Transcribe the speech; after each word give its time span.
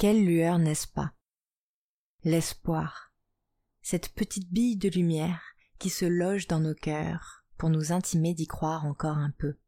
Quelle 0.00 0.24
lueur, 0.24 0.58
n'est-ce 0.58 0.88
pas? 0.88 1.12
L'espoir, 2.24 3.12
cette 3.82 4.14
petite 4.14 4.50
bille 4.50 4.78
de 4.78 4.88
lumière 4.88 5.42
qui 5.78 5.90
se 5.90 6.06
loge 6.06 6.46
dans 6.46 6.58
nos 6.58 6.74
cœurs 6.74 7.44
pour 7.58 7.68
nous 7.68 7.92
intimer 7.92 8.32
d'y 8.32 8.46
croire 8.46 8.86
encore 8.86 9.18
un 9.18 9.30
peu. 9.30 9.58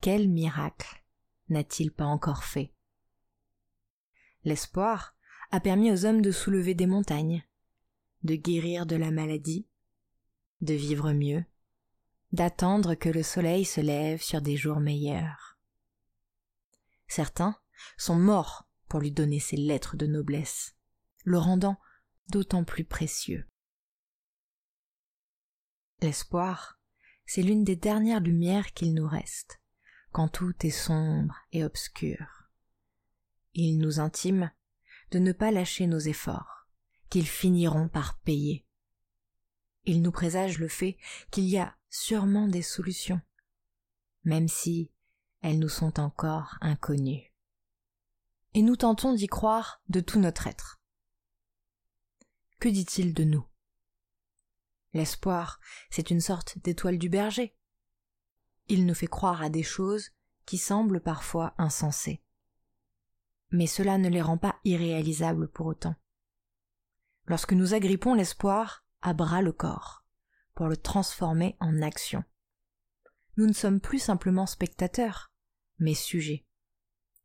Quel 0.00 0.28
miracle 0.28 1.04
n'a-t-il 1.50 1.92
pas 1.92 2.06
encore 2.06 2.42
fait? 2.42 2.74
L'espoir 4.42 5.14
a 5.52 5.60
permis 5.60 5.92
aux 5.92 6.04
hommes 6.04 6.20
de 6.20 6.32
soulever 6.32 6.74
des 6.74 6.88
montagnes, 6.88 7.46
de 8.24 8.34
guérir 8.34 8.86
de 8.86 8.96
la 8.96 9.12
maladie, 9.12 9.68
de 10.62 10.74
vivre 10.74 11.12
mieux, 11.12 11.44
d'attendre 12.32 12.96
que 12.96 13.08
le 13.08 13.22
soleil 13.22 13.64
se 13.64 13.80
lève 13.80 14.20
sur 14.20 14.42
des 14.42 14.56
jours 14.56 14.80
meilleurs. 14.80 15.60
Certains 17.06 17.54
sont 17.96 18.18
morts 18.18 18.66
pour 18.90 19.00
lui 19.00 19.12
donner 19.12 19.38
ses 19.38 19.56
lettres 19.56 19.96
de 19.96 20.06
noblesse, 20.06 20.74
le 21.24 21.38
rendant 21.38 21.78
d'autant 22.28 22.64
plus 22.64 22.84
précieux. 22.84 23.46
L'espoir, 26.02 26.80
c'est 27.24 27.42
l'une 27.42 27.62
des 27.62 27.76
dernières 27.76 28.20
lumières 28.20 28.72
qu'il 28.72 28.92
nous 28.92 29.06
reste, 29.06 29.60
quand 30.10 30.28
tout 30.28 30.54
est 30.66 30.70
sombre 30.70 31.36
et 31.52 31.64
obscur. 31.64 32.50
Il 33.54 33.78
nous 33.78 34.00
intime 34.00 34.50
de 35.12 35.20
ne 35.20 35.32
pas 35.32 35.52
lâcher 35.52 35.86
nos 35.86 36.00
efforts, 36.00 36.66
qu'ils 37.10 37.28
finiront 37.28 37.88
par 37.88 38.18
payer. 38.18 38.66
Il 39.84 40.02
nous 40.02 40.12
présage 40.12 40.58
le 40.58 40.68
fait 40.68 40.98
qu'il 41.30 41.44
y 41.44 41.58
a 41.58 41.76
sûrement 41.90 42.48
des 42.48 42.62
solutions, 42.62 43.20
même 44.24 44.48
si 44.48 44.90
elles 45.42 45.60
nous 45.60 45.68
sont 45.68 46.00
encore 46.00 46.58
inconnues 46.60 47.29
et 48.54 48.62
nous 48.62 48.76
tentons 48.76 49.14
d'y 49.14 49.26
croire 49.26 49.80
de 49.88 50.00
tout 50.00 50.18
notre 50.18 50.46
être. 50.46 50.80
Que 52.58 52.68
dit-il 52.68 53.14
de 53.14 53.24
nous? 53.24 53.46
L'espoir, 54.92 55.60
c'est 55.90 56.10
une 56.10 56.20
sorte 56.20 56.58
d'étoile 56.58 56.98
du 56.98 57.08
berger. 57.08 57.56
Il 58.68 58.86
nous 58.86 58.94
fait 58.94 59.06
croire 59.06 59.42
à 59.42 59.48
des 59.48 59.62
choses 59.62 60.10
qui 60.46 60.58
semblent 60.58 61.00
parfois 61.00 61.54
insensées. 61.58 62.22
Mais 63.50 63.66
cela 63.66 63.98
ne 63.98 64.08
les 64.08 64.22
rend 64.22 64.38
pas 64.38 64.56
irréalisables 64.64 65.48
pour 65.48 65.66
autant. 65.66 65.94
Lorsque 67.26 67.52
nous 67.52 67.74
agrippons 67.74 68.14
l'espoir 68.14 68.84
à 69.02 69.14
bras 69.14 69.42
le 69.42 69.52
corps, 69.52 70.04
pour 70.54 70.66
le 70.66 70.76
transformer 70.76 71.56
en 71.60 71.80
action. 71.82 72.24
Nous 73.36 73.46
ne 73.46 73.52
sommes 73.52 73.80
plus 73.80 73.98
simplement 73.98 74.46
spectateurs, 74.46 75.32
mais 75.78 75.94
sujets. 75.94 76.44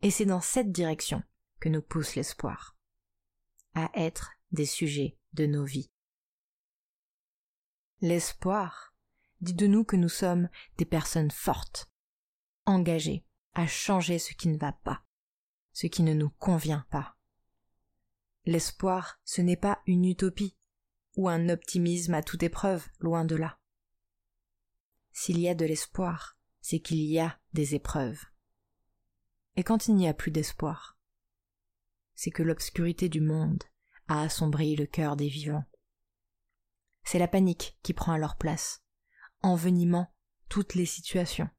Et 0.02 0.12
c'est 0.12 0.26
dans 0.26 0.42
cette 0.42 0.72
direction 0.72 1.24
que 1.60 1.70
nous 1.70 1.82
pousse 1.82 2.16
l'espoir, 2.16 2.78
à 3.74 3.90
être 3.96 4.32
des 4.52 4.66
sujets 4.66 5.18
de 5.34 5.46
nos 5.46 5.66
vies. 5.66 5.92
L'espoir 8.02 8.96
dit 9.42 9.54
de 9.54 9.68
nous 9.68 9.84
que 9.84 9.96
nous 9.96 10.10
sommes 10.10 10.50
des 10.78 10.86
personnes 10.86 11.32
fortes, 11.32 11.90
engagées 12.66 13.26
à 13.54 13.68
changer 13.68 14.20
ce 14.20 14.34
qui 14.34 14.48
ne 14.50 14.58
va 14.58 14.74
pas, 14.74 15.04
ce 15.74 15.88
qui 15.88 16.04
ne 16.04 16.14
nous 16.14 16.30
convient 16.30 16.86
pas. 16.90 17.16
L'espoir, 18.46 19.20
ce 19.24 19.42
n'est 19.42 19.58
pas 19.58 19.82
une 19.88 20.06
utopie 20.06 20.56
ou 21.16 21.30
un 21.30 21.50
optimisme 21.50 22.14
à 22.14 22.22
toute 22.22 22.44
épreuve, 22.44 22.88
loin 23.00 23.26
de 23.26 23.36
là. 23.36 23.58
S'il 25.12 25.40
y 25.40 25.48
a 25.48 25.56
de 25.56 25.66
l'espoir, 25.66 26.38
c'est 26.62 26.80
qu'il 26.80 27.02
y 27.02 27.20
a 27.20 27.40
des 27.54 27.74
épreuves. 27.74 28.22
Et 29.58 29.64
quand 29.64 29.88
il 29.88 29.96
n'y 29.96 30.08
a 30.08 30.14
plus 30.14 30.32
d'espoir, 30.32 30.98
c'est 32.14 32.32
que 32.32 32.44
l'obscurité 32.44 33.10
du 33.10 33.22
monde 33.22 33.64
a 34.08 34.22
assombri 34.22 34.76
le 34.76 34.86
cœur 34.86 35.16
des 35.16 35.30
vivants. 35.30 35.66
C'est 37.04 37.20
la 37.20 37.28
panique 37.28 37.78
qui 37.84 37.94
prend 37.94 38.18
leur 38.18 38.38
place, 38.38 38.84
envenimant 39.42 40.14
toutes 40.50 40.76
les 40.76 40.86
situations. 40.86 41.50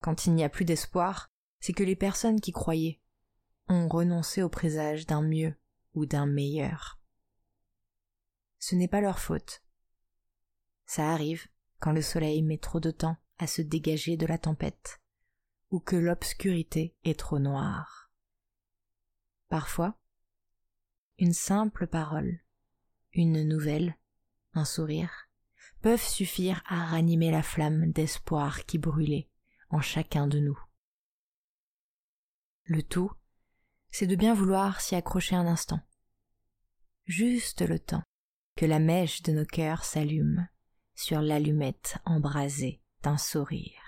Quand 0.00 0.26
il 0.26 0.34
n'y 0.34 0.44
a 0.44 0.48
plus 0.48 0.64
d'espoir, 0.64 1.32
c'est 1.60 1.72
que 1.72 1.82
les 1.82 1.96
personnes 1.96 2.40
qui 2.40 2.52
croyaient 2.52 3.00
ont 3.68 3.88
renoncé 3.88 4.42
au 4.42 4.48
présage 4.48 5.06
d'un 5.06 5.22
mieux 5.22 5.54
ou 5.94 6.06
d'un 6.06 6.26
meilleur. 6.26 7.00
Ce 8.58 8.74
n'est 8.74 8.88
pas 8.88 9.00
leur 9.00 9.18
faute. 9.18 9.62
Ça 10.86 11.10
arrive 11.12 11.48
quand 11.80 11.92
le 11.92 12.02
soleil 12.02 12.42
met 12.42 12.58
trop 12.58 12.80
de 12.80 12.90
temps 12.90 13.16
à 13.38 13.46
se 13.46 13.62
dégager 13.62 14.16
de 14.16 14.26
la 14.26 14.38
tempête 14.38 15.00
ou 15.70 15.80
que 15.80 15.96
l'obscurité 15.96 16.96
est 17.04 17.18
trop 17.18 17.38
noire. 17.38 18.10
Parfois, 19.48 19.98
une 21.18 21.32
simple 21.32 21.86
parole, 21.86 22.40
une 23.12 23.42
nouvelle, 23.42 23.96
un 24.54 24.64
sourire, 24.64 25.28
peuvent 25.80 26.02
suffire 26.02 26.62
à 26.66 26.84
ranimer 26.84 27.30
la 27.30 27.42
flamme 27.42 27.92
d'espoir 27.92 28.64
qui 28.64 28.78
brûlait 28.78 29.28
en 29.70 29.80
chacun 29.80 30.26
de 30.26 30.38
nous. 30.38 30.58
Le 32.64 32.82
tout, 32.82 33.10
c'est 33.90 34.06
de 34.06 34.16
bien 34.16 34.34
vouloir 34.34 34.80
s'y 34.80 34.94
accrocher 34.94 35.36
un 35.36 35.46
instant. 35.46 35.80
Juste 37.06 37.62
le 37.66 37.78
temps 37.78 38.02
que 38.56 38.66
la 38.66 38.78
mèche 38.78 39.22
de 39.22 39.32
nos 39.32 39.46
cœurs 39.46 39.84
s'allume 39.84 40.48
sur 40.94 41.20
l'allumette 41.20 41.96
embrasée 42.04 42.82
d'un 43.02 43.16
sourire. 43.16 43.87